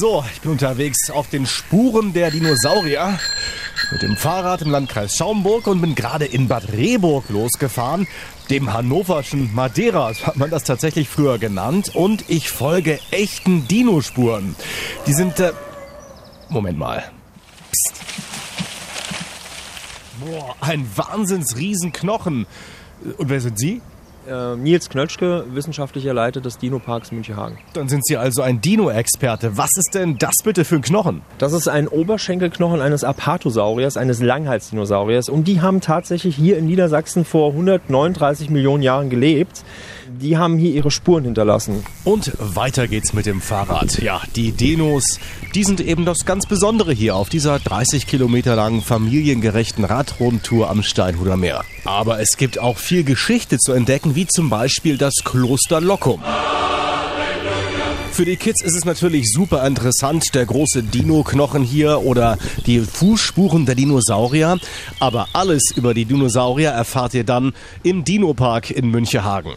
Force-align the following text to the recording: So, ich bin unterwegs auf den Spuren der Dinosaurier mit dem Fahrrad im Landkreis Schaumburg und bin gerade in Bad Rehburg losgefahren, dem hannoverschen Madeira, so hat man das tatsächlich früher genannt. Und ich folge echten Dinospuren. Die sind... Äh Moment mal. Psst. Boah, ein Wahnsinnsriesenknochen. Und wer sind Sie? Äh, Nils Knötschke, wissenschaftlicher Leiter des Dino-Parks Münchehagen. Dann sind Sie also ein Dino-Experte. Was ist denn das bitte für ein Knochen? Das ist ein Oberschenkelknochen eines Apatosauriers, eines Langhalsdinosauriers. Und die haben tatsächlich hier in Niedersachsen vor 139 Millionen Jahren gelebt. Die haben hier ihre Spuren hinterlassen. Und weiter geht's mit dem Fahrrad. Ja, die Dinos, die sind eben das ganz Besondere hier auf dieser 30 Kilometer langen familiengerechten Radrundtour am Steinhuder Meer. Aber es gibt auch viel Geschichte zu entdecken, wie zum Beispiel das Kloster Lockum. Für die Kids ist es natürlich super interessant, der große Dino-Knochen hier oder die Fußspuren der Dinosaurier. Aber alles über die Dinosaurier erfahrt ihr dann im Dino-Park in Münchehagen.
So, 0.00 0.24
ich 0.32 0.40
bin 0.40 0.52
unterwegs 0.52 1.10
auf 1.10 1.28
den 1.28 1.44
Spuren 1.44 2.14
der 2.14 2.30
Dinosaurier 2.30 3.18
mit 3.92 4.00
dem 4.00 4.16
Fahrrad 4.16 4.62
im 4.62 4.70
Landkreis 4.70 5.14
Schaumburg 5.14 5.66
und 5.66 5.82
bin 5.82 5.94
gerade 5.94 6.24
in 6.24 6.48
Bad 6.48 6.72
Rehburg 6.72 7.28
losgefahren, 7.28 8.08
dem 8.48 8.72
hannoverschen 8.72 9.54
Madeira, 9.54 10.14
so 10.14 10.24
hat 10.24 10.38
man 10.38 10.48
das 10.48 10.64
tatsächlich 10.64 11.06
früher 11.06 11.36
genannt. 11.36 11.94
Und 11.94 12.24
ich 12.30 12.48
folge 12.48 12.98
echten 13.10 13.68
Dinospuren. 13.68 14.56
Die 15.06 15.12
sind... 15.12 15.38
Äh 15.38 15.52
Moment 16.48 16.78
mal. 16.78 17.04
Psst. 17.70 18.02
Boah, 20.18 20.56
ein 20.62 20.88
Wahnsinnsriesenknochen. 20.96 22.46
Und 23.18 23.28
wer 23.28 23.42
sind 23.42 23.58
Sie? 23.58 23.82
Äh, 24.30 24.54
Nils 24.54 24.88
Knötschke, 24.88 25.44
wissenschaftlicher 25.50 26.14
Leiter 26.14 26.40
des 26.40 26.56
Dino-Parks 26.58 27.10
Münchehagen. 27.10 27.58
Dann 27.72 27.88
sind 27.88 28.06
Sie 28.06 28.16
also 28.16 28.42
ein 28.42 28.60
Dino-Experte. 28.60 29.56
Was 29.56 29.70
ist 29.76 29.94
denn 29.94 30.18
das 30.18 30.36
bitte 30.44 30.64
für 30.64 30.76
ein 30.76 30.82
Knochen? 30.82 31.22
Das 31.38 31.52
ist 31.52 31.66
ein 31.66 31.88
Oberschenkelknochen 31.88 32.80
eines 32.80 33.02
Apatosauriers, 33.02 33.96
eines 33.96 34.20
Langhalsdinosauriers. 34.22 35.28
Und 35.28 35.48
die 35.48 35.60
haben 35.60 35.80
tatsächlich 35.80 36.36
hier 36.36 36.58
in 36.58 36.66
Niedersachsen 36.66 37.24
vor 37.24 37.50
139 37.50 38.50
Millionen 38.50 38.84
Jahren 38.84 39.10
gelebt. 39.10 39.64
Die 40.18 40.36
haben 40.36 40.58
hier 40.58 40.72
ihre 40.72 40.90
Spuren 40.90 41.24
hinterlassen. 41.24 41.84
Und 42.04 42.32
weiter 42.38 42.88
geht's 42.88 43.12
mit 43.12 43.26
dem 43.26 43.40
Fahrrad. 43.40 44.02
Ja, 44.02 44.20
die 44.34 44.50
Dinos, 44.50 45.20
die 45.54 45.62
sind 45.62 45.80
eben 45.80 46.04
das 46.04 46.24
ganz 46.24 46.46
Besondere 46.46 46.92
hier 46.92 47.14
auf 47.14 47.28
dieser 47.28 47.58
30 47.60 48.06
Kilometer 48.06 48.56
langen 48.56 48.82
familiengerechten 48.82 49.84
Radrundtour 49.84 50.68
am 50.68 50.82
Steinhuder 50.82 51.36
Meer. 51.36 51.64
Aber 51.84 52.20
es 52.20 52.36
gibt 52.36 52.58
auch 52.58 52.78
viel 52.78 53.04
Geschichte 53.04 53.58
zu 53.58 53.72
entdecken, 53.72 54.16
wie 54.16 54.26
zum 54.26 54.50
Beispiel 54.50 54.98
das 54.98 55.14
Kloster 55.22 55.80
Lockum. 55.80 56.20
Für 58.10 58.24
die 58.24 58.36
Kids 58.36 58.62
ist 58.62 58.76
es 58.76 58.84
natürlich 58.84 59.30
super 59.32 59.64
interessant, 59.64 60.34
der 60.34 60.44
große 60.44 60.82
Dino-Knochen 60.82 61.62
hier 61.62 62.00
oder 62.02 62.36
die 62.66 62.80
Fußspuren 62.80 63.64
der 63.64 63.76
Dinosaurier. 63.76 64.58
Aber 64.98 65.28
alles 65.32 65.72
über 65.76 65.94
die 65.94 66.04
Dinosaurier 66.04 66.70
erfahrt 66.70 67.14
ihr 67.14 67.24
dann 67.24 67.52
im 67.84 68.04
Dino-Park 68.04 68.70
in 68.70 68.90
Münchehagen. 68.90 69.52